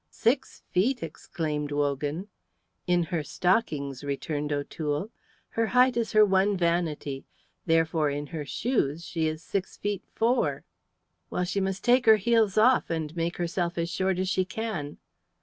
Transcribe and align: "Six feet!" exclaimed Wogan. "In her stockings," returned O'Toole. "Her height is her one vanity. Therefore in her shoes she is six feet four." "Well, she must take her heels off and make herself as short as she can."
"Six 0.09 0.63
feet!" 0.71 1.03
exclaimed 1.03 1.71
Wogan. 1.71 2.27
"In 2.87 3.03
her 3.03 3.21
stockings," 3.21 4.03
returned 4.03 4.51
O'Toole. 4.51 5.11
"Her 5.49 5.67
height 5.67 5.95
is 5.95 6.13
her 6.13 6.25
one 6.25 6.57
vanity. 6.57 7.23
Therefore 7.67 8.09
in 8.09 8.25
her 8.33 8.43
shoes 8.43 9.05
she 9.05 9.27
is 9.27 9.43
six 9.43 9.77
feet 9.77 10.01
four." 10.15 10.63
"Well, 11.29 11.43
she 11.43 11.59
must 11.61 11.83
take 11.83 12.07
her 12.07 12.15
heels 12.17 12.57
off 12.57 12.89
and 12.89 13.15
make 13.15 13.37
herself 13.37 13.77
as 13.77 13.91
short 13.91 14.17
as 14.17 14.27
she 14.27 14.43
can." 14.43 14.97